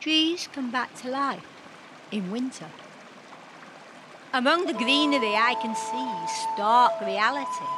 trees 0.00 0.48
come 0.54 0.70
back 0.70 0.94
to 0.94 1.10
life 1.10 1.46
in 2.10 2.30
winter. 2.30 2.66
Among 4.32 4.64
the 4.64 4.72
greenery, 4.72 5.34
I 5.34 5.54
can 5.60 5.76
see 5.76 6.10
stark 6.54 6.98
reality. 7.02 7.68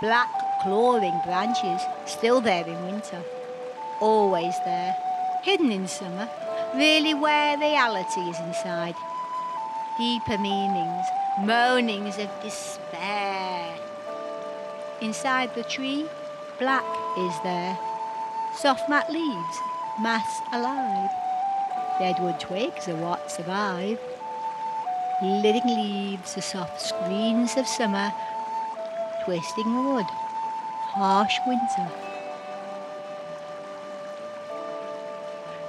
Black, 0.00 0.30
clawing 0.62 1.18
branches 1.24 1.82
still 2.06 2.40
there 2.40 2.64
in 2.64 2.86
winter, 2.86 3.20
always 4.00 4.54
there, 4.64 4.94
hidden 5.42 5.72
in 5.72 5.88
summer, 5.88 6.28
really 6.74 7.14
where 7.14 7.58
reality 7.58 8.20
is 8.20 8.38
inside. 8.38 8.94
Deeper 9.98 10.38
meanings, 10.38 11.06
moanings 11.40 12.16
of 12.18 12.30
despair. 12.42 13.76
Inside 15.00 15.52
the 15.56 15.64
tree, 15.64 16.06
black 16.60 16.84
is 17.18 17.34
there, 17.42 17.76
soft 18.54 18.88
mat 18.88 19.10
leaves, 19.10 19.56
mass 19.98 20.40
alive. 20.52 21.10
Deadwood 22.00 22.40
twigs 22.40 22.88
are 22.88 22.96
what 22.96 23.30
survive. 23.30 24.00
Living 25.22 25.66
leaves 25.66 26.34
are 26.38 26.40
soft 26.40 26.80
screens 26.80 27.58
of 27.58 27.66
summer, 27.66 28.10
twisting 29.22 29.84
wood, 29.84 30.06
harsh 30.06 31.34
winter. 31.46 31.86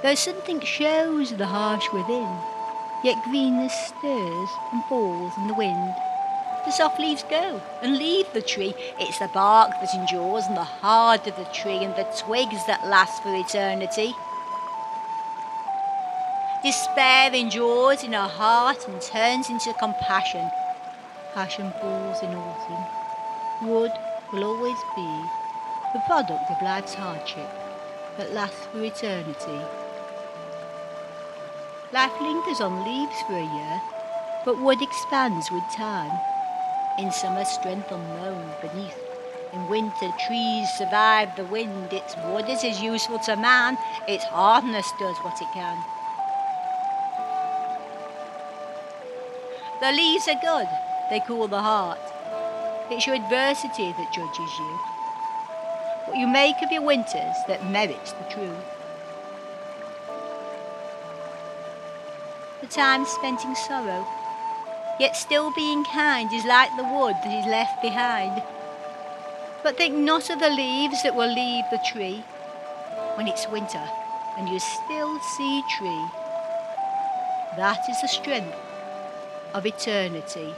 Though 0.02 0.14
something 0.14 0.60
shows 0.60 1.36
the 1.36 1.46
harsh 1.46 1.92
within, 1.92 2.34
yet 3.04 3.22
greenness 3.24 3.74
stirs 3.88 4.48
and 4.72 4.82
falls 4.86 5.36
in 5.36 5.48
the 5.48 5.54
wind. 5.54 5.94
The 6.64 6.70
soft 6.70 6.98
leaves 6.98 7.24
go 7.24 7.60
and 7.82 7.98
leave 7.98 8.32
the 8.32 8.40
tree. 8.40 8.72
It's 8.98 9.18
the 9.18 9.28
bark 9.28 9.72
that 9.82 9.94
endures 9.94 10.46
and 10.46 10.56
the 10.56 10.64
heart 10.64 11.26
of 11.26 11.36
the 11.36 11.44
tree 11.52 11.84
and 11.84 11.94
the 11.94 12.10
twigs 12.16 12.64
that 12.68 12.86
last 12.86 13.22
for 13.22 13.34
eternity. 13.34 14.14
Despair 16.62 17.34
endures 17.34 18.04
in 18.04 18.12
her 18.12 18.28
heart 18.28 18.86
and 18.86 19.02
turns 19.02 19.50
into 19.50 19.72
compassion. 19.74 20.48
Passion 21.34 21.72
falls 21.80 22.22
in 22.22 22.28
autumn. 22.28 23.68
Wood 23.68 23.90
will 24.32 24.44
always 24.44 24.78
be 24.94 25.24
the 25.92 25.98
product 26.06 26.48
of 26.52 26.62
life's 26.62 26.94
hardship 26.94 27.50
that 28.16 28.32
lasts 28.32 28.64
for 28.66 28.84
eternity. 28.84 29.60
Life 31.92 32.12
lingers 32.20 32.60
on 32.60 32.84
leaves 32.84 33.20
for 33.22 33.34
a 33.34 33.54
year, 33.58 33.82
but 34.44 34.62
wood 34.62 34.80
expands 34.80 35.50
with 35.50 35.64
time. 35.74 36.16
In 36.96 37.10
summer, 37.10 37.44
strength 37.44 37.90
unknown 37.90 38.48
beneath. 38.60 38.98
In 39.52 39.68
winter, 39.68 40.12
trees 40.28 40.70
survive 40.70 41.34
the 41.34 41.44
wind. 41.44 41.92
Its 41.92 42.14
wood 42.28 42.48
is 42.48 42.62
as 42.62 42.80
useful 42.80 43.18
to 43.18 43.34
man. 43.34 43.76
Its 44.06 44.22
hardness 44.24 44.88
does 45.00 45.16
what 45.18 45.42
it 45.42 45.48
can. 45.52 45.76
The 49.82 49.90
leaves 49.90 50.28
are 50.28 50.38
good. 50.40 50.68
They 51.10 51.18
cool 51.26 51.48
the 51.48 51.60
heart. 51.60 51.98
It's 52.88 53.04
your 53.04 53.16
adversity 53.16 53.90
that 53.90 54.12
judges 54.12 54.56
you. 54.56 54.78
What 56.06 56.18
you 56.18 56.28
make 56.28 56.62
of 56.62 56.70
your 56.70 56.82
winters 56.82 57.34
that 57.48 57.68
merits 57.68 58.12
the 58.12 58.22
truth. 58.30 58.64
The 62.60 62.68
time 62.68 63.04
spent 63.04 63.44
in 63.44 63.56
sorrow 63.56 64.06
yet 65.00 65.16
still 65.16 65.52
being 65.52 65.82
kind 65.82 66.32
is 66.32 66.44
like 66.44 66.70
the 66.76 66.84
wood 66.84 67.16
that 67.24 67.34
is 67.40 67.46
left 67.46 67.82
behind. 67.82 68.40
But 69.64 69.76
think 69.76 69.96
not 69.96 70.30
of 70.30 70.38
the 70.38 70.50
leaves 70.50 71.02
that 71.02 71.16
will 71.16 71.34
leave 71.34 71.64
the 71.72 71.82
tree 71.84 72.22
when 73.16 73.26
it's 73.26 73.48
winter 73.48 73.82
and 74.38 74.48
you 74.48 74.60
still 74.60 75.18
see 75.36 75.60
tree. 75.76 76.06
That 77.56 77.80
is 77.90 78.00
the 78.00 78.06
strength 78.06 78.54
of 79.54 79.66
eternity. 79.66 80.54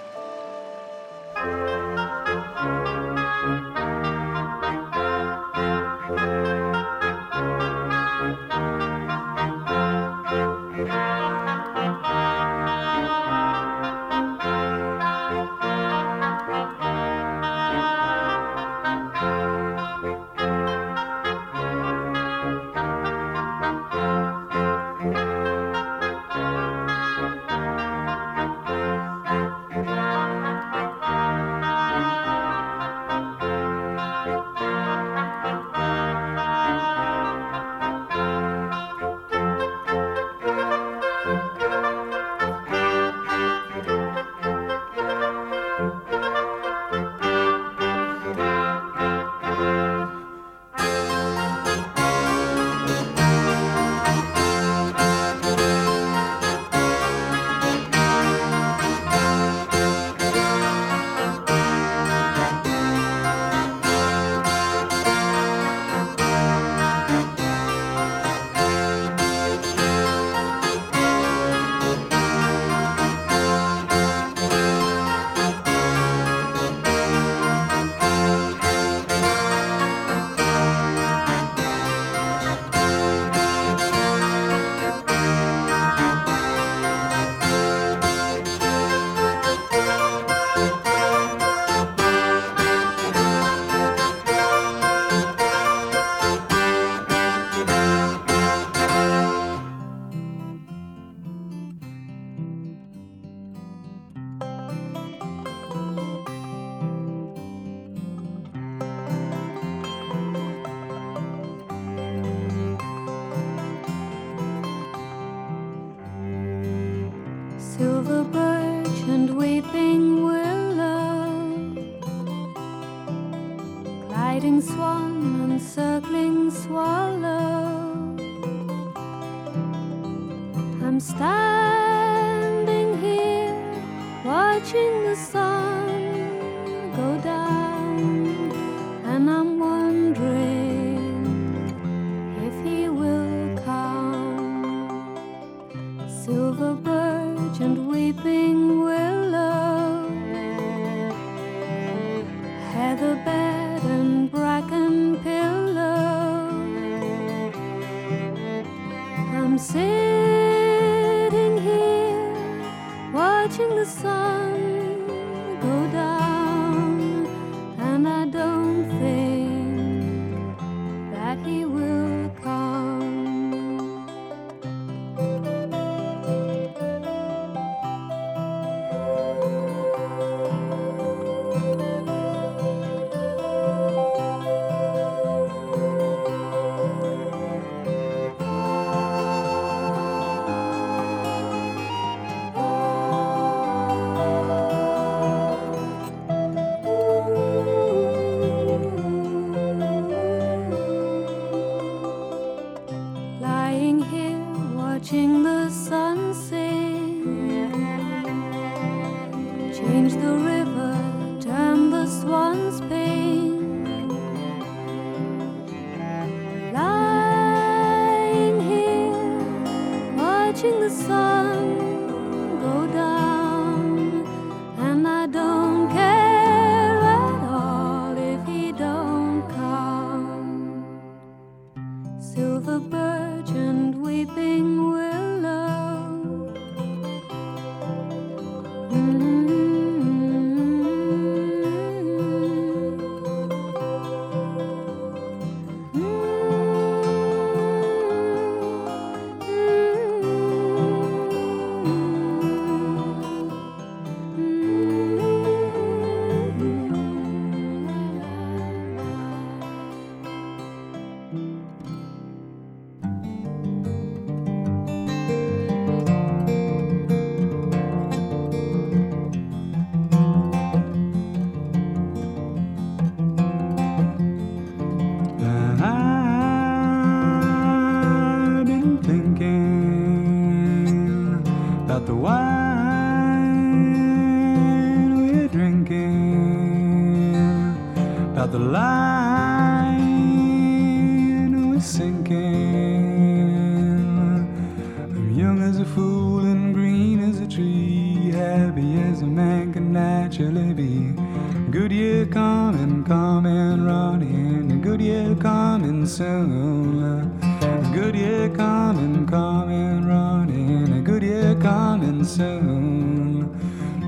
moon. 306.75 307.41
A 307.62 307.91
good 307.94 308.15
year 308.15 308.49
coming, 308.50 309.26
coming, 309.26 310.06
running. 310.06 310.93
A 310.99 311.00
good 311.00 311.23
year 311.23 311.55
coming 311.61 312.25
soon. 312.25 313.49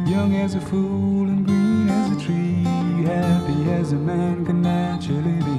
Young 0.07 0.35
as 0.37 0.55
a 0.55 0.61
fool 0.61 1.29
and 1.29 1.47
green 1.47 1.89
as 1.89 2.11
a 2.17 2.21
tree. 2.25 2.65
Happy 3.05 3.71
as 3.71 3.93
a 3.93 3.97
man 3.97 4.45
can 4.45 4.63
naturally 4.63 5.39
be. 5.43 5.56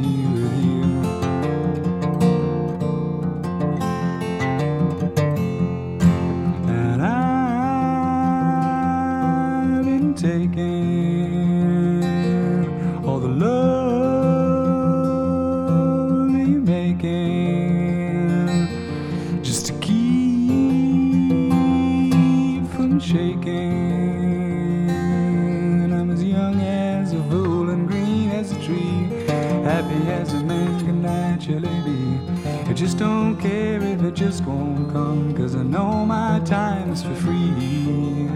just 34.17 34.43
won't 34.45 34.91
come 34.91 35.31
Cause 35.35 35.55
I 35.55 35.61
know 35.61 36.03
my 36.03 36.41
time 36.43 36.89
is 36.89 37.03
for 37.03 37.13
free. 37.13 38.27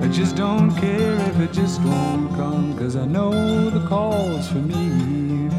I 0.00 0.06
just 0.06 0.36
don't 0.36 0.70
care 0.76 1.14
if 1.30 1.40
it 1.40 1.52
just 1.52 1.82
won't 1.82 2.30
come 2.36 2.78
Cause 2.78 2.94
I 2.94 3.04
know 3.04 3.68
the 3.68 3.84
call's 3.88 4.46
for 4.48 4.58
me. 4.58 5.50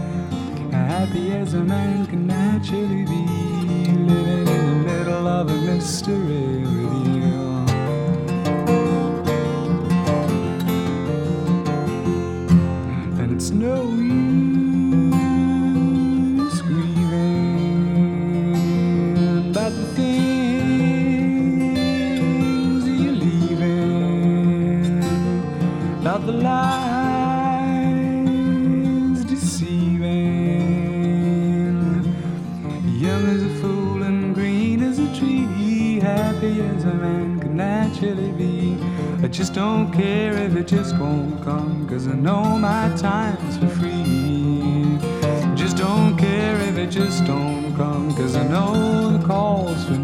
Happy 0.72 1.34
as 1.34 1.56
a 1.56 1.60
man 1.60 2.06
can 2.06 2.26
naturally 2.26 3.04
be 3.04 3.26
Living 4.14 4.48
in 4.48 4.84
the 4.86 4.94
middle 4.94 5.28
of 5.28 5.50
a 5.50 5.56
mystery. 5.56 6.65
Just 39.36 39.54
don't 39.54 39.92
care 39.92 40.32
if 40.38 40.56
it 40.56 40.66
just 40.66 40.98
won't 40.98 41.44
come, 41.44 41.86
cause 41.90 42.08
I 42.08 42.14
know 42.14 42.58
my 42.58 42.88
time's 42.96 43.58
for 43.58 43.68
free. 43.68 44.98
Just 45.56 45.76
don't 45.76 46.18
care 46.18 46.56
if 46.62 46.78
it 46.78 46.90
just 46.90 47.26
don't 47.26 47.76
come, 47.76 48.16
cause 48.16 48.38
I 48.38 48.48
know 48.48 49.18
the 49.18 49.28
call's 49.28 49.84
for 49.84 49.98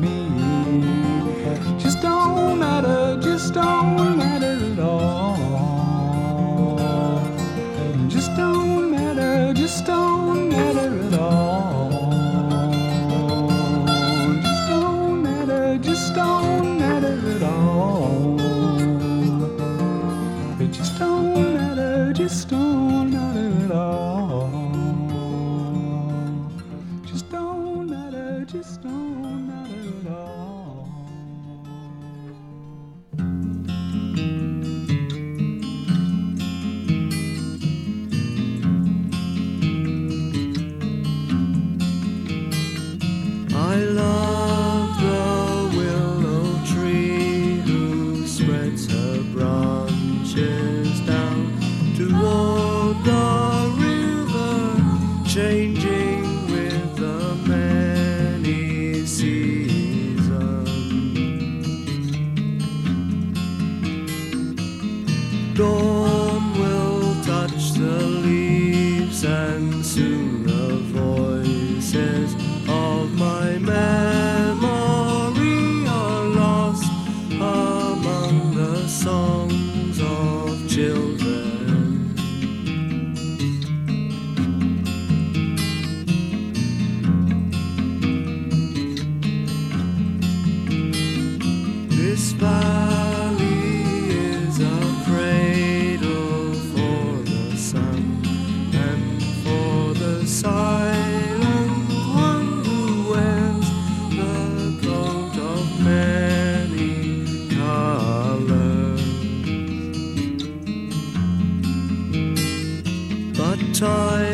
toy 113.81 114.30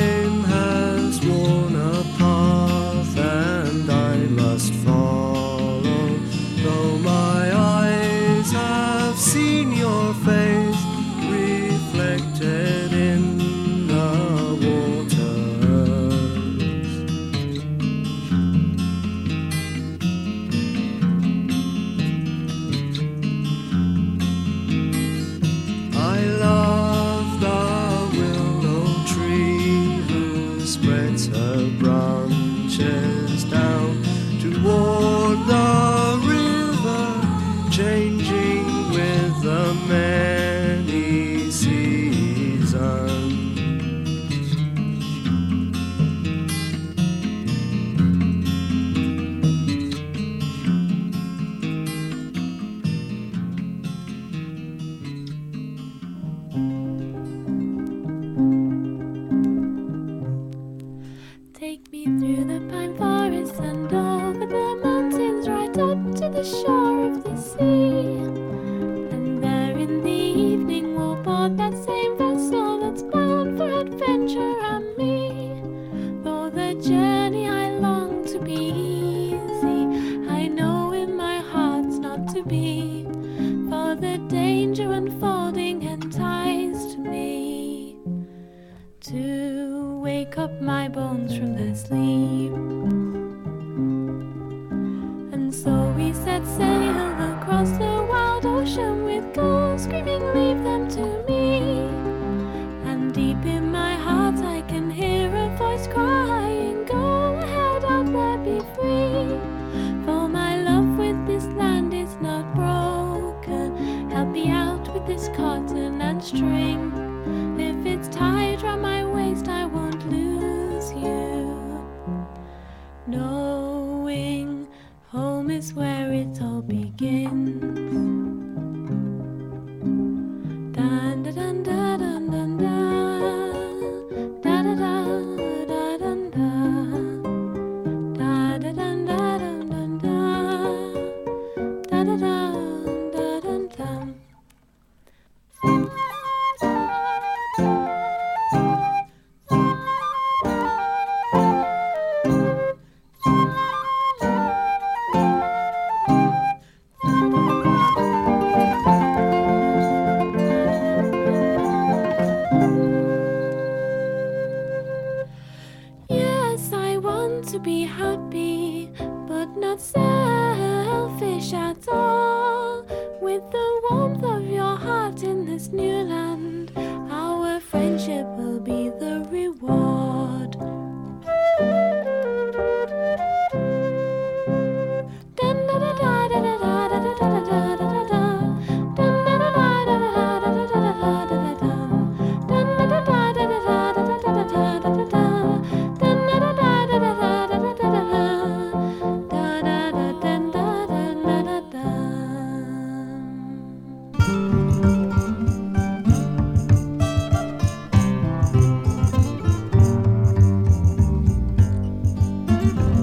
you. 212.68 212.97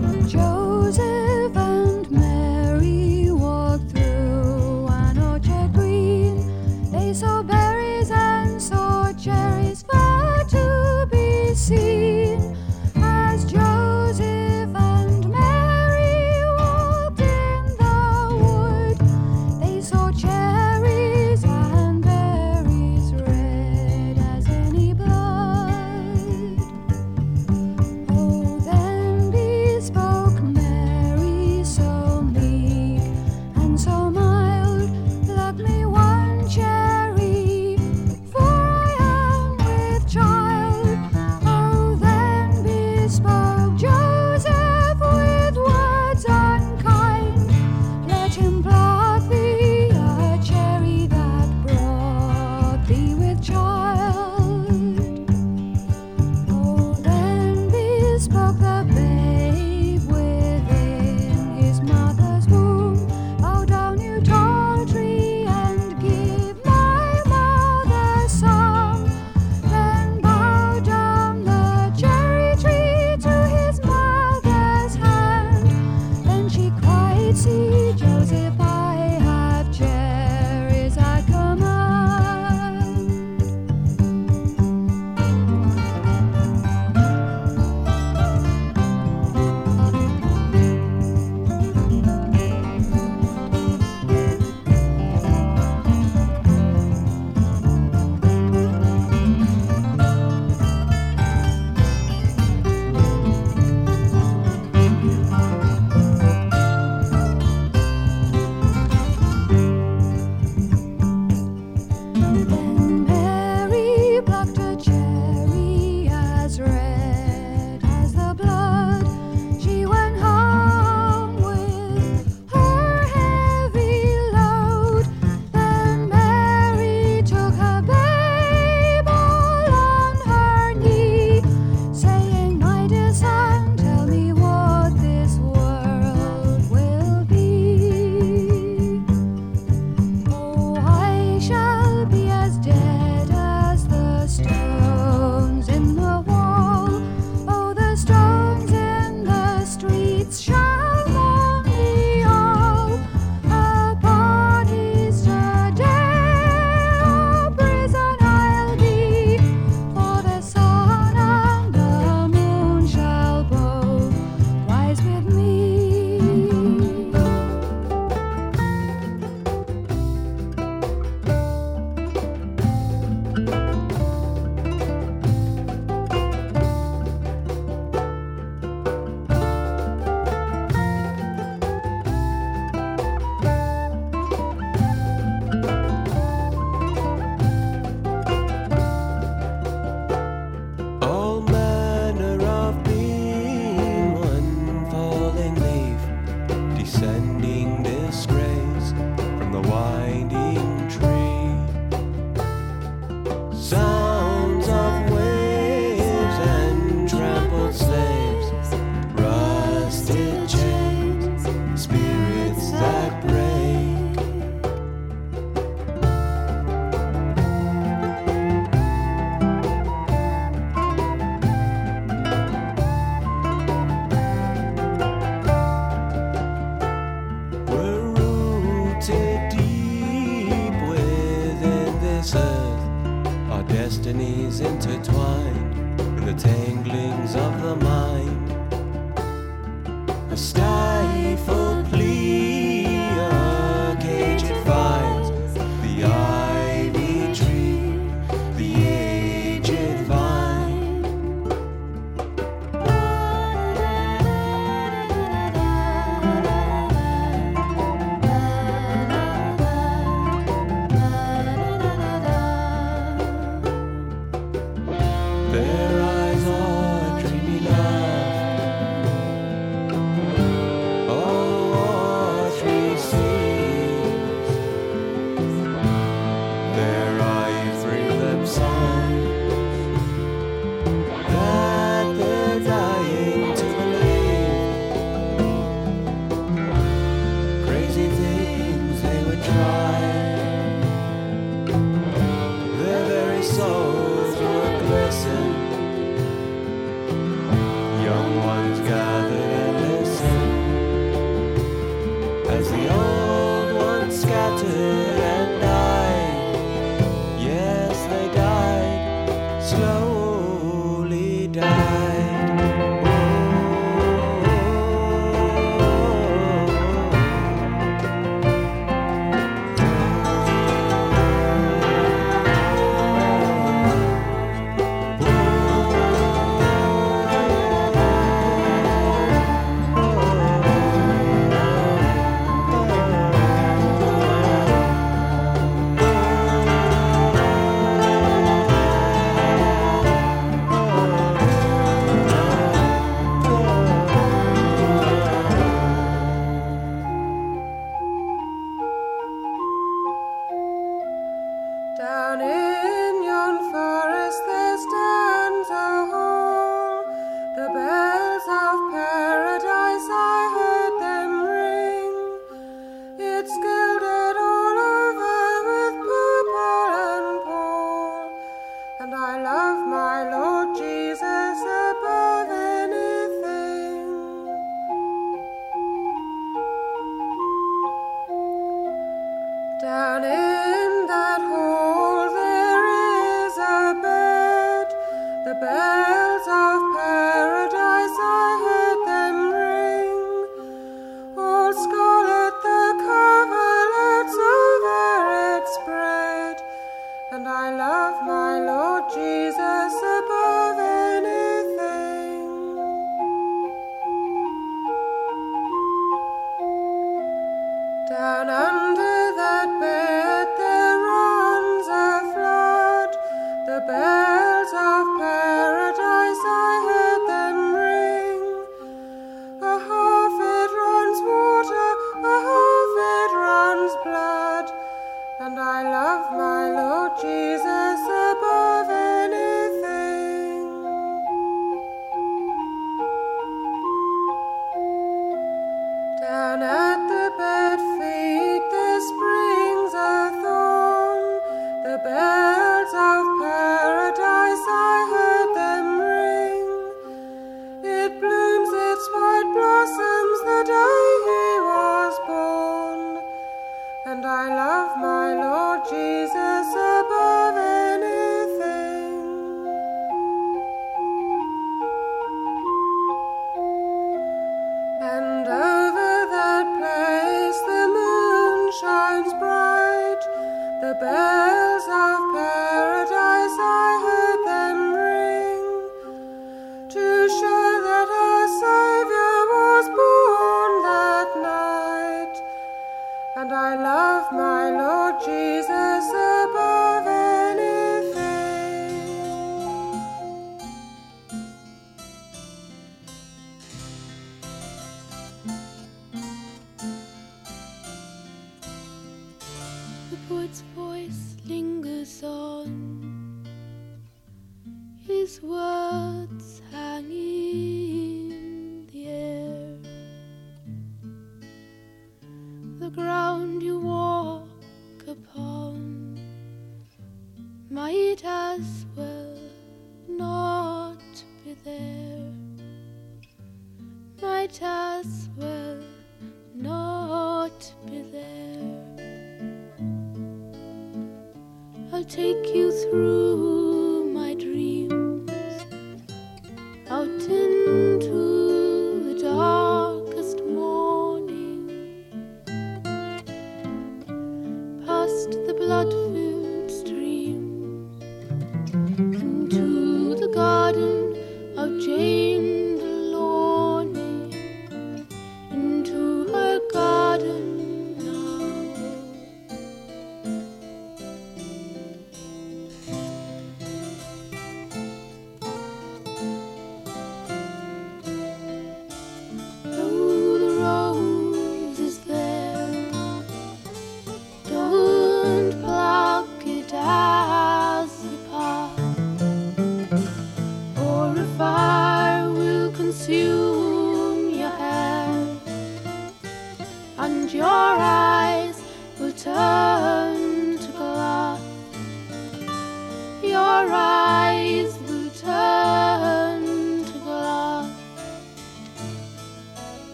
blood 545.65 546.04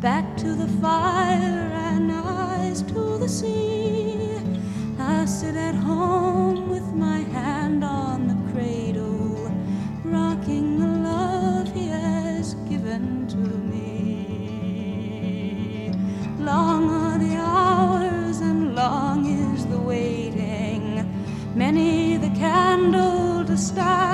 Back 0.00 0.36
to 0.36 0.54
the 0.54 0.68
fire 0.80 1.72
and 1.90 2.12
eyes 2.12 2.82
to 2.82 3.18
the 3.18 3.28
sea. 3.28 4.38
I 4.96 5.24
sit 5.24 5.56
at 5.56 5.74
home 5.74 6.68
with 6.68 6.94
my 6.94 7.18
hand 7.18 7.82
on 7.82 8.28
the 8.28 8.36
cradle, 8.52 9.50
rocking 10.04 10.78
the 10.78 10.86
love 10.86 11.72
he 11.74 11.88
has 11.88 12.54
given 12.70 13.26
to 13.26 13.36
me. 13.36 13.82
Long 16.38 16.88
are 16.90 17.18
the 17.18 17.34
hours 17.34 18.40
and 18.40 18.76
long 18.76 19.26
is 19.26 19.66
the 19.66 19.80
waiting. 19.80 21.12
Many 21.56 22.18
the 22.18 22.30
candle 22.30 23.44
to 23.46 23.56
start. 23.56 24.07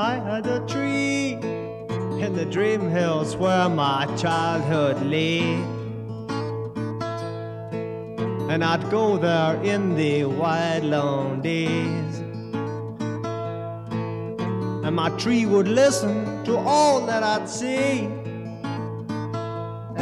I 0.00 0.14
had 0.14 0.46
a 0.46 0.60
tree 0.66 1.32
in 2.24 2.32
the 2.34 2.46
dream 2.46 2.88
hills 2.88 3.36
where 3.36 3.68
my 3.68 4.06
childhood 4.16 5.02
lay. 5.02 5.42
And 8.48 8.64
I'd 8.64 8.90
go 8.90 9.18
there 9.18 9.62
in 9.62 9.94
the 9.96 10.24
wide 10.24 10.84
long 10.84 11.42
days. 11.42 12.18
And 14.86 14.96
my 14.96 15.10
tree 15.18 15.44
would 15.44 15.68
listen 15.68 16.44
to 16.44 16.56
all 16.56 17.04
that 17.04 17.22
I'd 17.22 17.46
say. 17.46 18.19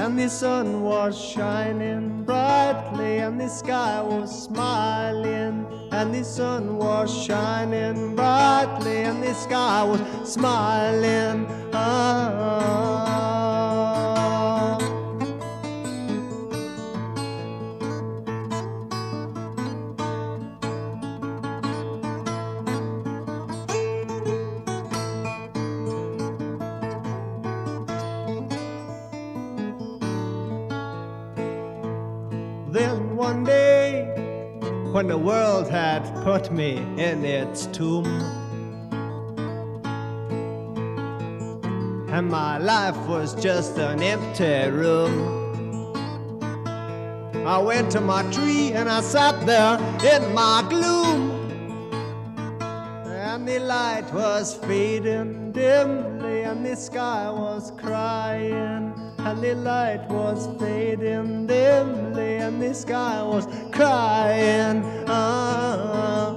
And 0.09 0.18
the 0.18 0.31
sun 0.31 0.85
was 0.85 1.21
shining 1.21 2.25
brightly, 2.25 3.18
and 3.18 3.38
the 3.38 3.47
sky 3.47 4.01
was 4.01 4.44
smiling. 4.44 5.66
And 5.92 6.14
the 6.14 6.25
sun 6.25 6.79
was 6.79 7.12
shining 7.27 8.16
brightly, 8.16 9.03
and 9.03 9.23
the 9.23 9.35
sky 9.35 9.85
was 9.85 10.01
smiling. 10.33 11.47
Ah. 11.75 12.98
Put 36.33 36.53
me 36.53 36.77
in 36.99 37.25
its 37.25 37.64
tomb, 37.69 38.05
and 42.12 42.29
my 42.29 42.59
life 42.59 42.99
was 43.09 43.35
just 43.43 43.79
an 43.79 44.03
empty 44.03 44.69
room. 44.69 45.17
I 47.47 47.57
went 47.57 47.91
to 47.93 48.03
my 48.03 48.31
tree 48.31 48.73
and 48.73 48.91
I 48.91 49.01
sat 49.01 49.47
there 49.47 49.79
in 50.12 50.35
my 50.35 50.67
gloom. 50.69 51.31
And 52.61 53.49
the 53.49 53.61
light 53.61 54.12
was 54.12 54.55
fading 54.67 55.53
dimly, 55.53 56.43
and 56.43 56.67
the 56.67 56.77
sky 56.77 57.31
was 57.31 57.73
crying. 57.79 58.88
And 59.29 59.43
the 59.43 59.55
light 59.57 60.09
was 60.09 60.49
fading 60.59 61.47
dimly, 61.47 62.37
and 62.37 62.62
the 62.62 62.75
sky 62.75 63.23
was 63.23 63.47
crying. 63.71 64.83
Ah, 65.07 66.28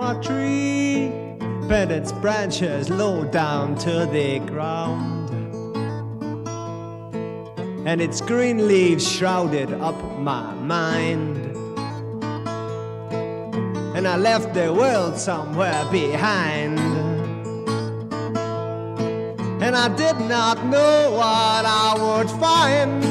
my 0.00 0.14
tree 0.22 1.12
bent 1.68 1.92
its 1.92 2.10
branches 2.10 2.88
low 2.88 3.22
down 3.22 3.76
to 3.76 4.08
the 4.10 4.38
ground. 4.38 5.28
And 7.86 8.00
its 8.00 8.22
green 8.22 8.66
leaves 8.66 9.06
shrouded 9.06 9.70
up 9.74 10.00
my 10.18 10.54
mind. 10.54 11.36
And 13.94 14.08
I 14.08 14.16
left 14.16 14.54
the 14.54 14.72
world 14.72 15.18
somewhere 15.18 15.84
behind. 15.92 16.78
And 19.62 19.76
I 19.76 19.88
did 19.96 20.18
not 20.20 20.64
know 20.64 21.12
what 21.20 21.64
I 21.66 21.90
would 22.04 22.30
find. 22.40 23.02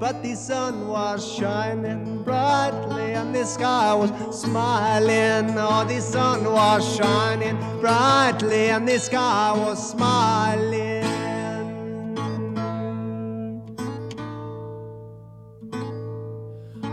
But 0.00 0.24
the 0.24 0.34
sun 0.34 0.88
was 0.88 1.20
shining 1.24 2.24
brightly 2.24 2.89
the 3.32 3.44
sky 3.44 3.94
was 3.94 4.10
smiling. 4.40 5.56
Oh, 5.56 5.84
the 5.84 6.00
sun 6.00 6.44
was 6.44 6.96
shining 6.96 7.56
brightly 7.80 8.70
and 8.70 8.88
the 8.88 8.98
sky 8.98 9.52
was 9.56 9.90
smiling. 9.90 11.04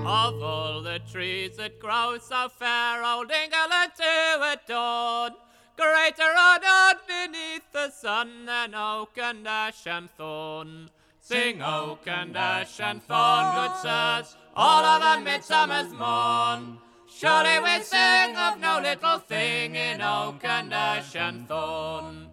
Of 0.06 0.42
all 0.42 0.82
the 0.82 1.00
trees 1.12 1.58
that 1.58 1.80
grow 1.80 2.18
so 2.20 2.50
fair, 2.50 3.04
old 3.04 3.32
England 3.32 3.92
to 3.98 4.54
adorn, 4.54 5.34
greater 5.76 6.34
honored 6.38 7.02
beneath 7.08 7.72
the 7.72 7.90
sun 7.92 8.46
than 8.46 8.74
oak 8.74 9.18
and 9.18 9.48
ash 9.48 9.86
and 9.86 10.10
thorn. 10.12 10.90
Sing 11.28 11.62
oak 11.62 12.08
and 12.08 12.38
ash 12.38 12.80
and 12.80 13.04
thorn, 13.04 13.54
good 13.54 13.76
sirs, 13.82 14.38
all 14.56 14.86
of 14.86 15.02
a 15.02 15.22
midsummer's 15.22 15.92
morn. 15.92 16.78
Surely 17.06 17.60
we 17.60 17.84
sing 17.84 18.34
of 18.38 18.58
no 18.62 18.80
little 18.82 19.20
thing 19.20 19.76
in 19.76 20.02
oak 20.02 20.46
and 20.46 20.74
ash 20.74 21.18
and 21.18 21.46
thorn. 21.46 22.30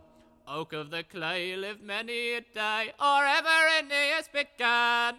Oak 0.47 0.75
of 0.75 0.91
the 0.91 1.03
clay 1.03 1.57
lived 1.57 1.83
many 1.83 2.35
a 2.35 2.43
day, 2.43 2.93
or 3.01 3.25
ever 3.25 3.49
Aeneas 3.81 4.29
began. 4.33 5.17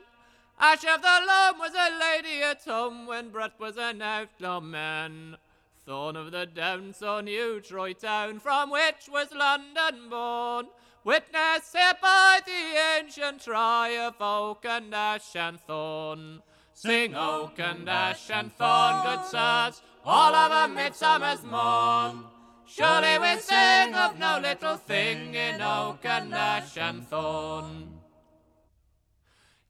Ash 0.58 0.86
of 0.86 1.02
the 1.02 1.20
loam 1.28 1.60
was 1.60 1.74
a 1.76 2.00
lady 2.00 2.42
at 2.44 2.64
home 2.64 3.06
when 3.06 3.28
Brut 3.28 3.60
was 3.60 3.76
an 3.76 4.02
outlaw 4.02 4.62
man. 4.62 5.36
Thorn 5.86 6.16
of 6.16 6.32
the 6.32 6.46
down 6.46 6.94
saw 6.94 7.20
new 7.20 7.60
Troy 7.60 7.92
town, 7.92 8.40
from 8.40 8.70
which 8.70 9.10
was 9.12 9.34
London 9.34 10.10
born. 10.10 10.68
Witness 11.06 11.72
here 11.72 11.94
by 12.02 12.40
the 12.48 13.00
ancient 13.00 13.44
try 13.44 13.90
of 13.90 14.16
oak 14.20 14.66
and 14.68 14.92
ash 14.92 15.36
and 15.36 15.60
thorn. 15.60 16.42
Sing 16.74 17.14
oak 17.14 17.60
and 17.60 17.88
ash 17.88 18.32
and 18.32 18.52
thorn, 18.52 19.04
good 19.04 19.24
sirs, 19.24 19.84
all 20.04 20.34
of 20.34 20.52
a 20.52 20.74
midsummer's 20.74 21.44
morn. 21.44 22.26
Surely 22.66 23.20
we 23.20 23.40
sing 23.40 23.94
of 23.94 24.18
no 24.18 24.40
little 24.42 24.78
thing 24.78 25.36
in 25.36 25.62
oak 25.62 26.04
and 26.06 26.34
ash 26.34 26.76
and 26.76 27.08
thorn. 27.08 28.00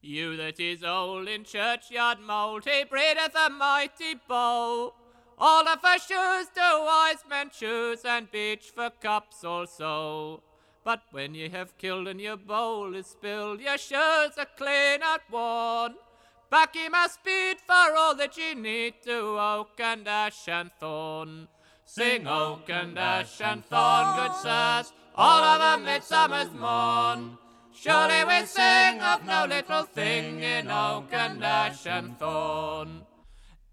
Yew 0.02 0.38
that 0.38 0.58
is 0.58 0.86
old 0.86 1.28
in 1.28 1.44
churchyard 1.44 2.20
mould, 2.22 2.64
he 2.64 2.86
breedeth 2.86 3.36
a 3.36 3.50
mighty 3.50 4.14
bow. 4.26 4.94
All 5.38 5.68
of 5.68 5.82
her 5.84 6.00
shoes 6.00 6.48
do 6.56 6.62
wise 6.62 7.26
men 7.30 7.50
choose, 7.50 8.06
and 8.06 8.32
beech 8.32 8.72
for 8.74 8.90
cups 8.90 9.44
also. 9.44 10.42
But 10.86 11.02
when 11.10 11.34
ye 11.34 11.50
have 11.50 11.80
killed 11.80 12.08
and 12.08 12.22
your 12.22 12.38
bowl 12.38 12.94
is 12.94 13.08
spilled, 13.08 13.60
your 13.60 13.80
shirts 13.80 14.38
are 14.38 14.48
clean 14.56 15.02
and 15.02 15.22
worn. 15.32 15.96
Back 16.52 16.76
ye 16.76 16.90
must 16.90 17.16
speed 17.16 17.58
for 17.66 17.98
all 17.98 18.14
that 18.16 18.38
ye 18.38 18.54
need 18.54 18.94
to 19.06 19.40
oak 19.40 19.80
and 19.80 20.08
ash 20.08 20.48
and 20.48 20.70
thorn. 20.80 21.48
Sing 21.86 22.28
oak 22.28 22.70
and 22.70 23.00
ash 23.00 23.42
and 23.42 23.66
thorn, 23.66 24.16
good 24.16 24.36
sirs, 24.36 24.94
all 25.16 25.44
of 25.44 25.80
a 25.80 25.84
midsummer's 25.84 26.54
morn. 26.54 27.40
Surely 27.74 28.24
we 28.24 28.46
sing 28.46 29.02
of 29.02 29.26
no 29.26 29.48
little 29.50 29.84
thing 29.84 30.44
in 30.44 30.70
oak 30.70 31.12
and 31.12 31.44
ash 31.44 31.88
and 31.88 32.16
thorn. 32.20 33.02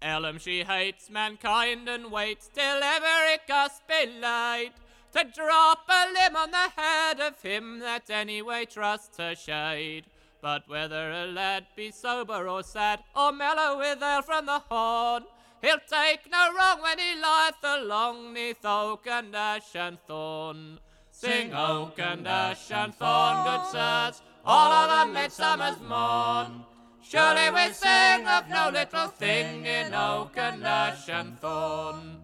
Ellum 0.01 0.39
she 0.39 0.63
hates 0.63 1.11
mankind 1.11 1.87
and 1.87 2.11
waits 2.11 2.49
till 2.51 2.81
every 2.83 3.37
gust 3.47 3.87
be 3.87 4.07
laid 4.19 4.71
to 5.13 5.23
drop 5.23 5.87
a 5.89 6.11
limb 6.11 6.35
on 6.35 6.51
the 6.51 6.69
head 6.75 7.19
of 7.19 7.41
him 7.41 7.79
that 7.79 8.09
anyway 8.09 8.65
trusts 8.65 9.17
her 9.17 9.35
shade. 9.35 10.05
But 10.41 10.67
whether 10.67 11.11
a 11.11 11.25
lad 11.25 11.67
be 11.75 11.91
sober 11.91 12.47
or 12.49 12.63
sad, 12.63 12.99
or 13.15 13.31
mellow 13.31 13.77
with 13.77 14.03
ale 14.03 14.21
from 14.21 14.45
the 14.45 14.59
horn, 14.69 15.23
he'll 15.61 15.77
take 15.89 16.29
no 16.29 16.49
wrong 16.53 16.81
when 16.81 16.99
he 16.99 17.15
lieth 17.15 17.63
along 17.63 18.33
neath 18.33 18.65
oak 18.65 19.07
and 19.07 19.33
ash 19.35 19.75
and 19.75 19.97
thorn. 20.05 20.79
Sing 21.11 21.53
oak 21.53 21.99
and 21.99 22.27
ash 22.27 22.71
and 22.71 22.93
thorn, 22.93 23.43
good 23.45 23.65
sirs, 23.71 24.21
all 24.43 24.71
of 24.71 25.07
a 25.07 25.11
midsummer's 25.11 25.79
morn. 25.79 26.65
Surely 27.01 27.49
we 27.51 27.71
sing 27.71 28.27
of 28.27 28.49
no 28.49 28.69
little 28.73 29.07
thing 29.07 29.65
in 29.65 29.93
oak 29.93 30.37
and 30.37 30.65
ash 30.65 31.07
and 31.07 31.39
thorn. 31.39 32.22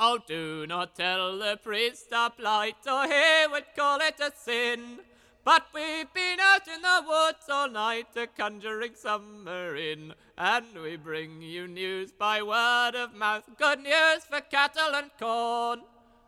Oh, 0.00 0.18
do 0.24 0.64
not 0.64 0.94
tell 0.94 1.38
the 1.38 1.58
priest 1.60 2.12
our 2.12 2.30
plight, 2.30 2.76
or 2.86 3.06
he 3.06 3.46
would 3.50 3.64
call 3.76 3.98
it 4.00 4.20
a 4.20 4.30
sin. 4.36 5.00
But 5.42 5.66
we've 5.74 6.12
been 6.14 6.38
out 6.38 6.68
in 6.68 6.82
the 6.82 7.02
woods 7.04 7.48
all 7.50 7.68
night, 7.68 8.06
a 8.16 8.28
conjuring 8.28 8.94
summer 8.94 9.74
in, 9.74 10.14
and 10.36 10.66
we 10.80 10.94
bring 10.94 11.42
you 11.42 11.66
news 11.66 12.12
by 12.12 12.42
word 12.42 12.94
of 12.94 13.14
mouth, 13.14 13.42
good 13.58 13.80
news 13.80 14.22
for 14.30 14.40
cattle 14.40 14.94
and 14.94 15.10
corn. 15.18 15.80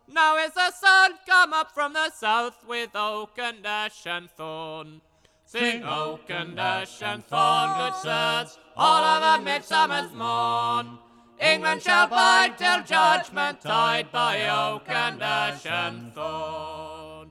Now 0.08 0.36
is 0.38 0.54
the 0.54 0.72
sun 0.72 1.12
come 1.24 1.52
up 1.52 1.70
from 1.70 1.92
the 1.92 2.10
south 2.10 2.66
with 2.66 2.90
oak 2.96 3.38
and 3.38 3.64
ash 3.64 4.04
and 4.04 4.28
thorn. 4.32 5.00
Sing 5.44 5.84
oak 5.84 6.28
and 6.28 6.58
ash 6.58 7.02
and 7.02 7.24
thorn, 7.24 7.70
good 7.76 7.94
sirs, 8.02 8.58
all 8.76 9.04
of 9.04 9.40
a 9.40 9.44
midsummer's 9.44 10.12
morn. 10.12 10.98
England 11.40 11.80
shall 11.82 12.06
bide 12.06 12.58
till 12.58 12.82
judgment 12.82 13.62
tide 13.62 14.12
by 14.12 14.46
oak 14.48 14.82
and 14.88 15.22
ash 15.22 15.64
and 15.64 16.12
thorn. 16.12 17.30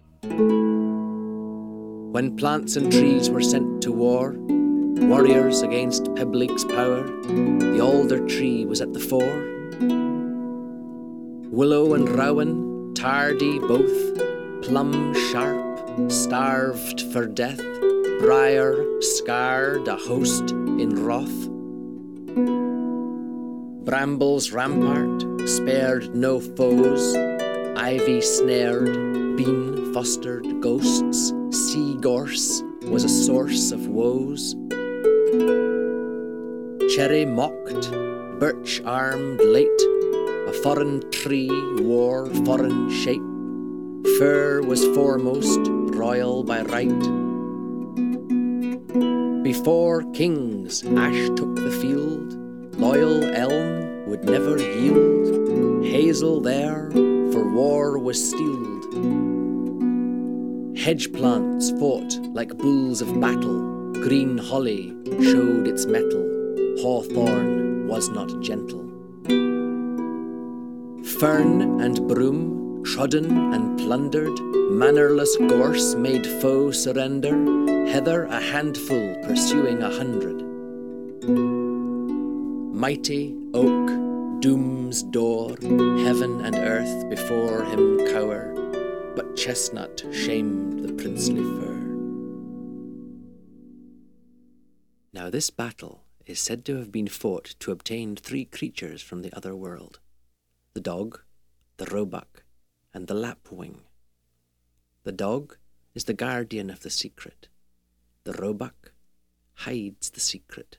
When 2.11 2.35
plants 2.35 2.75
and 2.75 2.91
trees 2.91 3.29
were 3.29 3.43
sent 3.43 3.83
to 3.83 3.91
war, 3.91 4.33
warriors 4.39 5.61
against 5.61 6.05
Peblig's 6.15 6.65
power, 6.65 7.03
the 7.03 7.79
alder 7.79 8.25
tree 8.25 8.65
was 8.65 8.81
at 8.81 8.93
the 8.93 8.99
fore. 8.99 9.45
Willow 11.51 11.93
and 11.93 12.09
rowan, 12.09 12.95
tardy 12.95 13.59
both, 13.59 14.17
plum 14.63 15.13
sharp, 15.31 16.11
starved 16.11 17.01
for 17.13 17.27
death, 17.27 17.61
briar 18.19 18.83
scarred 19.01 19.87
a 19.87 19.95
host 19.95 20.49
in 20.49 21.05
wrath. 21.05 21.58
Brambles 23.89 24.51
rampart 24.51 25.49
spared 25.49 26.15
no 26.15 26.39
foes, 26.39 27.17
ivy 27.75 28.21
snared, 28.21 29.35
bean 29.35 29.91
fostered 29.95 30.61
ghosts, 30.61 31.33
sea 31.49 31.95
gorse 31.99 32.61
was 32.83 33.03
a 33.03 33.09
source 33.09 33.71
of 33.71 33.87
woes. 33.87 34.53
Cherry 36.93 37.25
mocked, 37.25 37.89
birch 38.39 38.79
armed 38.85 39.41
late, 39.41 39.81
a 40.45 40.53
foreign 40.61 41.01
tree 41.09 41.49
wore 41.81 42.27
foreign 42.45 42.91
shape. 42.91 43.23
Fir 44.19 44.61
was 44.61 44.85
foremost, 44.93 45.61
royal 45.97 46.43
by 46.43 46.61
right. 46.61 47.03
Before 49.41 50.03
kings, 50.13 50.83
ash 50.83 51.29
took 51.29 51.55
the 51.55 51.75
field, 51.81 52.37
loyal 52.77 53.23
elm 53.33 53.78
would 54.09 54.23
never 54.23 54.57
yield. 54.57 55.85
Hazel 55.85 56.41
there, 56.41 56.89
for 57.31 57.47
war 57.47 57.99
was 57.99 58.29
steeled. 58.29 58.85
Hedge 60.77 61.13
plants 61.13 61.69
fought 61.71 62.17
like 62.33 62.57
bulls 62.57 63.01
of 63.01 63.19
battle. 63.21 63.91
Green 63.93 64.37
holly 64.37 64.95
showed 65.21 65.67
its 65.67 65.85
mettle. 65.85 66.25
Hawthorn 66.81 67.87
was 67.87 68.09
not 68.09 68.29
gentle. 68.41 68.87
Fern 71.19 71.81
and 71.81 72.07
broom, 72.07 72.83
trodden 72.85 73.53
and 73.53 73.77
plundered, 73.77 74.39
mannerless 74.71 75.35
gorse 75.49 75.93
made 75.95 76.25
foe 76.41 76.71
surrender, 76.71 77.35
heather 77.87 78.23
a 78.25 78.39
handful 78.39 79.15
pursuing 79.23 79.83
a 79.83 79.89
hundred. 79.89 81.58
Mighty 82.79 83.35
oak, 83.53 83.89
doom's 84.39 85.03
door, 85.03 85.49
heaven 85.59 86.39
and 86.39 86.55
earth 86.55 87.09
before 87.09 87.65
him 87.65 88.07
cower, 88.07 88.53
but 89.17 89.35
chestnut 89.35 90.01
shamed 90.13 90.87
the 90.87 90.93
princely 90.93 91.43
fir. 91.43 91.75
Now, 95.11 95.29
this 95.29 95.49
battle 95.49 96.05
is 96.25 96.39
said 96.39 96.63
to 96.65 96.77
have 96.77 96.89
been 96.89 97.09
fought 97.09 97.53
to 97.59 97.73
obtain 97.73 98.15
three 98.15 98.45
creatures 98.45 99.01
from 99.01 99.23
the 99.23 99.35
other 99.35 99.57
world 99.57 99.99
the 100.73 100.79
dog, 100.79 101.19
the 101.75 101.85
roebuck, 101.87 102.43
and 102.93 103.07
the 103.07 103.13
lapwing. 103.13 103.81
The 105.03 105.11
dog 105.11 105.57
is 105.93 106.05
the 106.05 106.13
guardian 106.13 106.69
of 106.69 106.79
the 106.79 106.89
secret, 106.89 107.49
the 108.23 108.31
roebuck 108.31 108.93
hides 109.65 110.11
the 110.11 110.21
secret, 110.21 110.77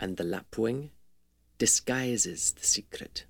and 0.00 0.16
the 0.16 0.24
lapwing 0.24 0.90
disguises 1.58 2.52
the 2.52 2.66
secret. 2.66 3.24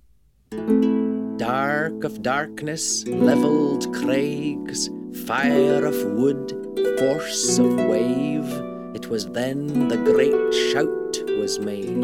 Dark 1.37 2.03
of 2.03 2.21
darkness, 2.21 3.05
levelled 3.07 3.93
crags, 3.93 4.89
fire 5.25 5.85
of 5.85 6.03
wood, 6.13 6.51
force 6.97 7.59
of 7.59 7.75
wave, 7.85 8.49
it 8.95 9.07
was 9.07 9.27
then 9.27 9.87
the 9.87 9.97
great 9.97 10.53
shout 10.71 11.29
was 11.37 11.59
made. 11.59 12.01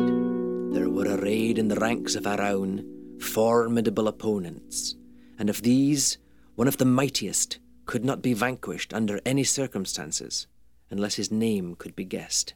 There 0.73 0.89
were 0.89 1.15
arrayed 1.15 1.57
in 1.57 1.69
the 1.69 1.79
ranks 1.79 2.15
of 2.15 2.23
Araun 2.23 2.85
formidable 3.21 4.07
opponents, 4.07 4.95
and 5.37 5.49
of 5.49 5.61
these, 5.61 6.17
one 6.55 6.67
of 6.67 6.77
the 6.77 6.85
mightiest 6.85 7.59
could 7.85 8.03
not 8.03 8.21
be 8.21 8.33
vanquished 8.33 8.93
under 8.93 9.21
any 9.25 9.43
circumstances 9.43 10.47
unless 10.89 11.15
his 11.15 11.31
name 11.31 11.75
could 11.75 11.95
be 11.95 12.03
guessed. 12.03 12.53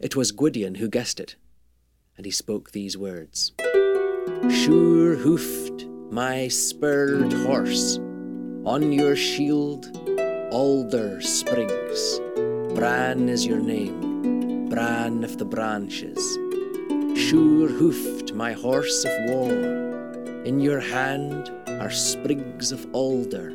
It 0.00 0.16
was 0.16 0.32
Gwydion 0.32 0.76
who 0.76 0.88
guessed 0.88 1.20
it, 1.20 1.36
and 2.20 2.26
he 2.26 2.30
spoke 2.30 2.70
these 2.72 2.98
words 2.98 3.52
Sure 4.50 5.14
hoofed 5.14 5.86
my 6.10 6.48
spurred 6.48 7.32
horse, 7.32 7.96
on 8.66 8.92
your 8.92 9.16
shield 9.16 9.86
alder 10.52 11.22
sprigs. 11.22 12.20
Bran 12.74 13.30
is 13.30 13.46
your 13.46 13.58
name, 13.58 14.68
Bran 14.68 15.24
of 15.24 15.38
the 15.38 15.46
branches. 15.46 16.20
Sure 17.18 17.68
hoofed 17.68 18.34
my 18.34 18.52
horse 18.52 19.02
of 19.06 19.30
war, 19.30 19.54
in 20.44 20.60
your 20.60 20.80
hand 20.80 21.48
are 21.80 21.90
sprigs 21.90 22.70
of 22.70 22.86
alder. 22.92 23.50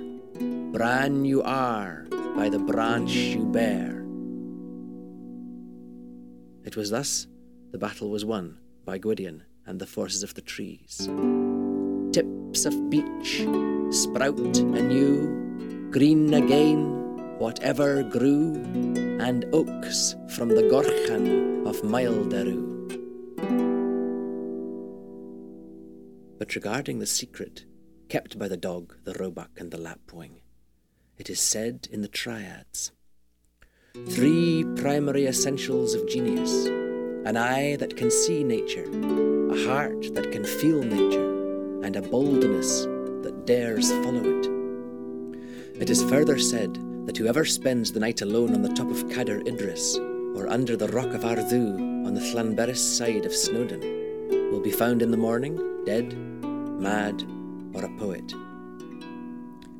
Bran 0.72 1.24
you 1.24 1.43
are 1.43 2.07
by 2.36 2.49
the 2.49 2.57
branch 2.57 3.11
you 3.11 3.45
bear. 3.45 4.03
It 6.63 6.76
was 6.76 6.89
thus 6.89 7.28
the 7.76 7.80
battle 7.80 8.09
was 8.09 8.23
won 8.23 8.57
by 8.86 8.97
Gwydion 8.97 9.43
and 9.65 9.82
the 9.82 9.86
forces 9.86 10.23
of 10.23 10.34
the 10.34 10.41
trees. 10.41 11.09
Tips 12.13 12.63
of 12.63 12.89
beech 12.89 13.45
sprout 13.89 14.57
anew, 14.57 15.89
green 15.91 16.34
again, 16.34 17.38
whatever 17.38 18.01
grew, 18.01 18.53
and 19.19 19.43
oaks 19.51 20.15
from 20.38 20.47
the 20.47 20.63
Gorchan 20.71 21.67
of 21.67 21.82
Maelderw. 21.82 22.63
But 26.39 26.55
regarding 26.55 26.99
the 26.99 27.05
secret 27.05 27.65
kept 28.07 28.39
by 28.39 28.47
the 28.47 28.55
dog, 28.55 28.95
the 29.03 29.15
roebuck, 29.15 29.51
and 29.59 29.69
the 29.69 29.82
lapwing, 29.82 30.39
it 31.17 31.30
is 31.30 31.41
said 31.41 31.89
in 31.91 31.99
the 31.99 32.07
triads 32.07 32.93
three 34.07 34.63
primary 34.78 35.26
essentials 35.26 35.93
of 35.93 36.07
genius 36.07 36.69
an 37.26 37.38
eye 37.38 37.76
that 37.78 37.97
can 37.97 38.11
see 38.11 38.43
nature, 38.43 38.84
a 38.84 39.65
heart 39.65 40.13
that 40.13 40.32
can 40.32 40.45
feel 40.45 40.84
nature, 40.84 41.84
and 41.84 41.95
a 41.95 42.01
boldness 42.01 42.84
that 43.23 43.45
dares 43.47 43.91
follow 43.91 44.23
it. 44.23 45.82
It 45.82 45.89
is 45.89 46.03
further 46.03 46.38
said 46.38 46.76
that 47.07 47.17
whoever 47.17 47.43
spends 47.43 47.91
the 47.91 47.99
night 47.99 48.21
alone 48.21 48.53
on 48.53 48.61
the 48.61 48.73
top 48.73 48.91
of 48.91 49.09
Cader 49.09 49.41
Idris 49.41 49.97
or 50.36 50.47
under 50.47 50.78
the 50.78 50.88
rock 50.89 51.07
of 51.15 51.21
Ardhu 51.21 52.05
on 52.05 52.13
the 52.13 52.21
Llanberis 52.21 52.78
side 52.78 53.26
of 53.26 53.34
Snowdon 53.34 53.82
will 54.51 54.61
be 54.61 54.71
found 54.71 55.01
in 55.01 55.09
the 55.09 55.17
morning 55.17 55.84
dead, 55.84 56.15
mad, 56.80 57.23
or 57.73 57.84
a 57.84 57.97
poet. 57.97 58.34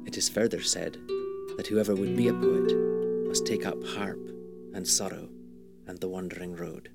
It 0.08 0.18
is 0.18 0.30
further 0.30 0.62
said 0.62 0.98
that 1.58 1.68
whoever 1.68 1.94
would 1.94 2.18
be 2.18 2.28
a 2.28 2.34
poet 2.34 2.74
must 3.28 3.46
take 3.46 3.68
up 3.68 3.78
harp 3.86 4.20
and 4.74 4.88
sorrow 4.88 5.30
and 5.86 6.00
the 6.00 6.10
wandering 6.10 6.56
road. 6.56 6.90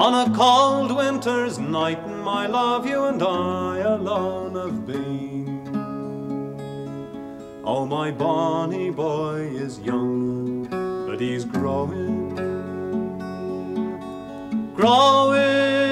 On 0.00 0.14
a 0.14 0.34
cold 0.34 0.96
winter's 0.96 1.58
night, 1.58 2.08
my 2.08 2.46
love, 2.46 2.86
you 2.86 3.04
and 3.04 3.22
I 3.22 3.80
alone 3.80 4.54
have 4.54 4.86
been. 4.86 5.60
Oh, 7.62 7.84
my 7.84 8.10
bonny 8.10 8.88
boy 8.88 9.40
is 9.40 9.78
young, 9.80 10.64
but 11.06 11.20
he's 11.20 11.44
growing, 11.44 12.34
growing, 14.74 15.89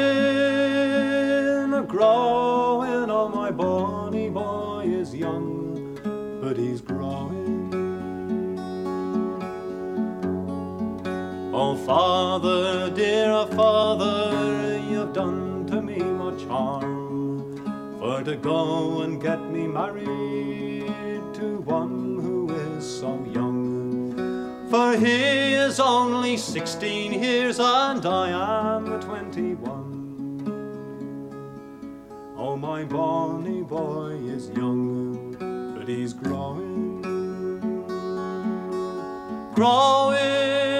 Oh, 11.61 11.75
father, 11.75 12.89
dear 12.89 13.45
father, 13.49 14.81
you've 14.89 15.13
done 15.13 15.67
to 15.67 15.83
me 15.83 15.99
much 15.99 16.45
harm. 16.45 17.57
For 17.99 18.23
to 18.23 18.37
go 18.37 19.01
and 19.03 19.21
get 19.21 19.43
me 19.51 19.67
married 19.67 21.35
to 21.35 21.59
one 21.65 22.21
who 22.21 22.49
is 22.55 22.87
so 23.01 23.27
young. 23.35 24.69
For 24.71 24.97
he 24.97 25.55
is 25.55 25.81
only 25.81 26.37
sixteen 26.37 27.13
years 27.13 27.59
and 27.59 28.07
I 28.07 28.29
am 28.77 29.01
twenty-one. 29.01 29.97
Oh, 32.37 32.57
my 32.57 32.85
bonny 32.85 33.63
boy 33.63 34.13
is 34.37 34.49
young, 34.51 35.35
but 35.77 35.89
he's 35.89 36.13
growing, 36.13 37.03
growing, 39.57 40.78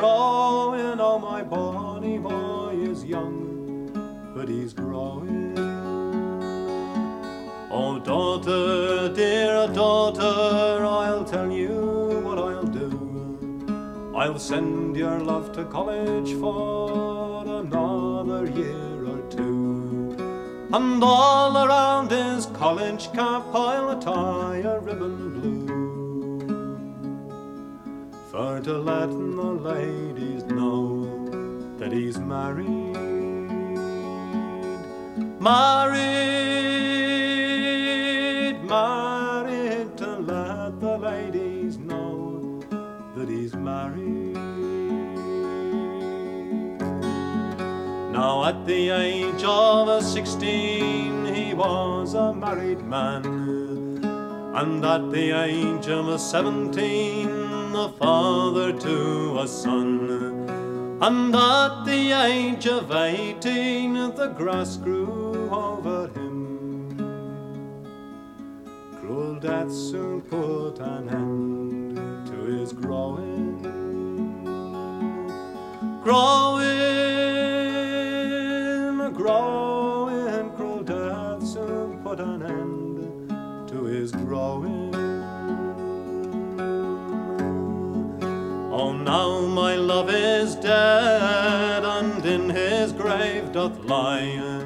growing. 0.00 0.98
Oh, 0.98 1.18
my 1.18 1.42
bonny 1.42 2.18
boy 2.18 2.74
is 2.90 3.04
young, 3.04 3.90
but 4.34 4.48
he's 4.48 4.72
growing. 4.72 5.58
Oh, 7.70 7.98
daughter, 7.98 9.12
dear 9.14 9.68
daughter, 9.68 10.84
I'll 10.86 11.24
tell 11.24 11.50
you 11.50 11.74
what 12.24 12.38
I'll 12.38 12.72
do. 12.82 12.90
I'll 14.16 14.38
send 14.38 14.96
your 14.96 15.18
love 15.20 15.52
to 15.52 15.64
college 15.66 16.32
for 16.34 17.44
another 17.46 18.46
year 18.50 19.06
or 19.12 19.20
two. 19.30 20.16
And 20.72 21.02
all 21.02 21.56
around 21.66 22.10
his 22.10 22.46
college 22.46 23.12
cap 23.12 23.44
I'll 23.52 23.98
tie 23.98 24.62
a 24.64 24.78
ribbon 24.80 25.40
blue. 25.40 25.59
Try 28.40 28.56
to 28.60 28.78
let 28.78 29.10
the 29.10 29.50
ladies 29.70 30.44
know 30.44 31.04
that 31.76 31.92
he's 31.92 32.16
married. 32.16 32.96
Married, 35.38 36.06
married, 38.64 39.94
to 39.98 40.06
let 40.20 40.80
the 40.80 40.96
ladies 40.96 41.76
know 41.76 42.62
that 43.14 43.28
he's 43.28 43.52
married. 43.52 44.36
Now, 48.10 48.44
at 48.44 48.64
the 48.64 48.88
age 48.88 49.44
of 49.44 50.02
16, 50.02 51.26
he 51.26 51.52
was 51.52 52.14
a 52.14 52.32
married 52.32 52.80
man, 52.86 53.22
and 54.54 54.82
at 54.82 55.10
the 55.10 55.32
age 55.32 55.88
of 55.88 56.18
17, 56.18 57.59
a 57.80 57.88
father 57.92 58.72
to 58.78 59.38
a 59.40 59.48
son. 59.48 60.98
And 61.00 61.34
at 61.34 61.84
the 61.84 62.12
age 62.12 62.66
of 62.66 62.92
eighteen, 62.92 63.94
the 63.94 64.34
grass 64.36 64.76
grew 64.76 65.48
over 65.50 66.08
him. 66.08 66.36
Cruel 69.00 69.40
death 69.40 69.72
soon 69.72 70.20
put 70.20 70.78
an 70.78 71.08
end 71.08 71.96
to 72.26 72.36
his 72.52 72.74
growing, 72.74 73.62
growing, 76.04 76.74
growing. 79.14 80.50
Cruel 80.56 80.82
death 80.82 81.42
soon 81.42 81.98
put 82.04 82.20
an 82.20 82.42
end 82.42 83.30
to 83.70 83.84
his 83.84 84.12
growing. 84.12 84.79
Now 89.04 89.40
my 89.40 89.76
love 89.76 90.10
is 90.10 90.54
dead, 90.56 91.84
and 91.84 92.24
in 92.24 92.50
his 92.50 92.92
grave 92.92 93.52
doth 93.52 93.78
lie. 93.84 94.64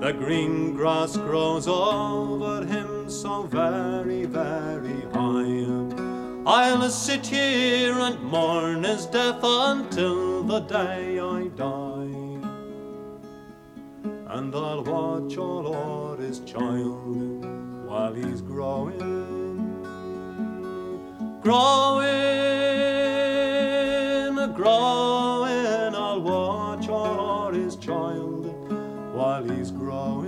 The 0.00 0.12
green 0.12 0.74
grass 0.74 1.16
grows 1.16 1.68
over 1.68 2.64
him 2.64 3.10
so 3.10 3.42
very, 3.42 4.24
very 4.24 5.00
high. 5.12 5.66
I'll 6.46 6.88
sit 6.88 7.26
here 7.26 7.98
and 7.98 8.22
mourn 8.22 8.84
his 8.84 9.06
death 9.06 9.40
until 9.42 10.42
the 10.42 10.60
day 10.60 11.18
I 11.20 11.48
die. 11.48 12.38
And 14.34 14.54
I'll 14.54 14.82
watch 14.82 15.36
all 15.36 15.66
o'er 15.74 16.16
his 16.16 16.40
child 16.40 17.44
while 17.86 18.14
he's 18.14 18.40
growing 18.40 19.40
growing, 21.42 22.06
growing. 24.60 25.94
I'll 25.94 26.20
watch 26.20 26.88
o'er 26.88 27.52
his 27.52 27.76
child 27.76 28.44
while 29.14 29.42
he's 29.42 29.70
growing. 29.70 30.19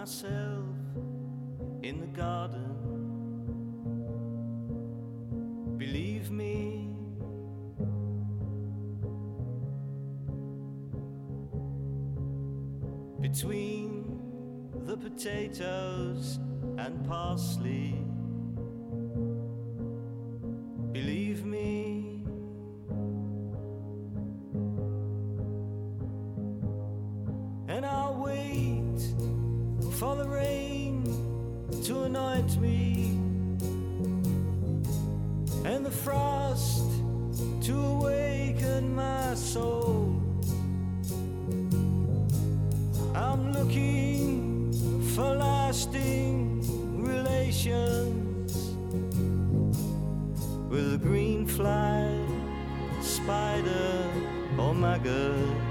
myself 0.00 0.76
in 1.82 1.98
the 2.00 2.06
garden. 2.08 2.74
Believe 5.78 6.30
me, 6.30 6.90
between 13.22 14.20
the 14.84 14.96
potatoes 14.98 16.38
and 16.76 17.02
parsley. 17.08 17.94
for 29.98 30.14
the 30.14 30.28
rain 30.28 31.02
to 31.82 32.02
anoint 32.02 32.60
me 32.60 33.06
and 35.64 35.86
the 35.86 35.90
frost 35.90 36.84
to 37.62 37.74
awaken 37.78 38.94
my 38.94 39.34
soul. 39.34 40.20
I'm 43.14 43.54
looking 43.54 44.70
for 45.14 45.34
lasting 45.34 46.60
relations 47.02 48.76
with 50.68 50.92
a 50.92 50.98
green 50.98 51.46
fly, 51.46 52.06
spider, 53.00 54.04
or 54.58 54.74
maggot. 54.74 55.65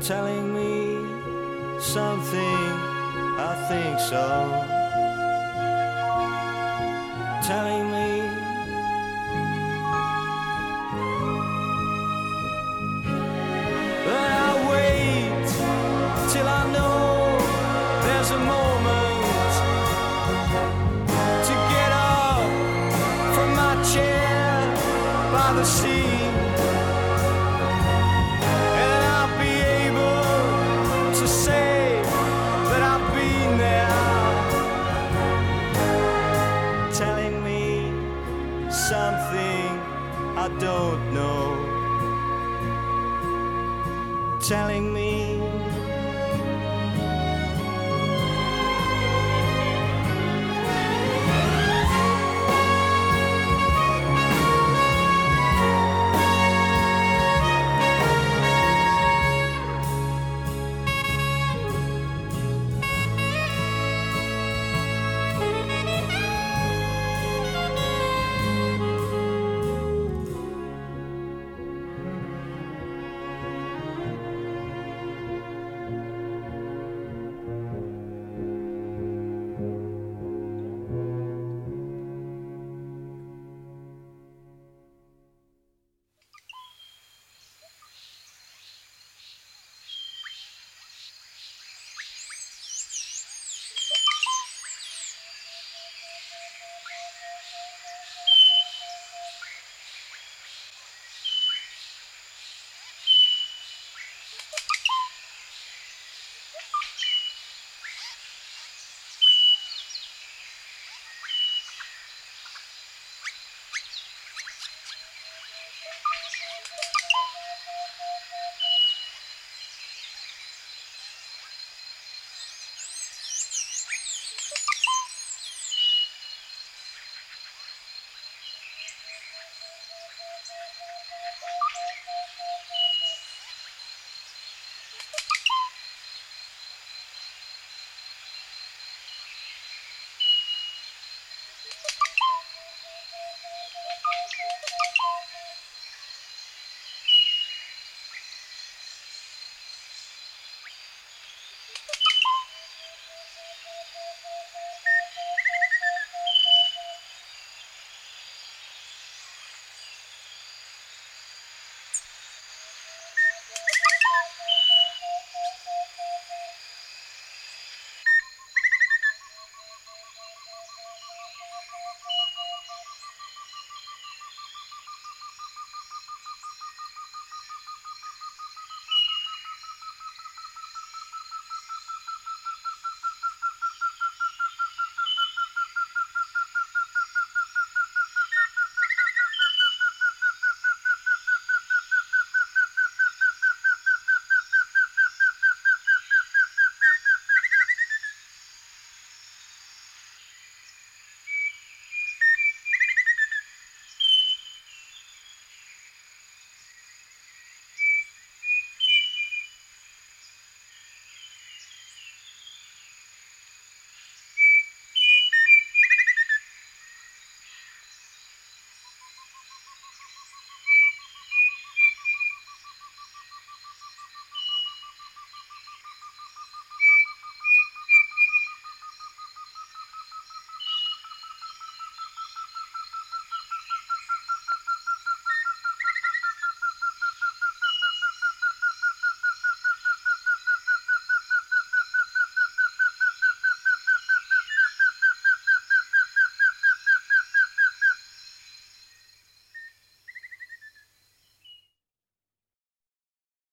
Telling 0.00 0.54
me 0.54 1.80
something, 1.80 2.72
I 3.38 3.66
think 3.68 3.98
so. 3.98 4.24
Telling 7.44 7.90
me 7.90 8.17
something 38.88 39.68
I 40.44 40.48
don't 40.58 41.12
know. 41.12 41.44
Telling 44.40 44.94
me 44.94 45.37